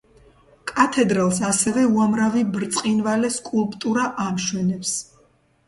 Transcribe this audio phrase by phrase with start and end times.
[0.69, 4.99] კათედრალს ასევე უამრავი ბრწყინვალე სკულპტურა ამშვენებს.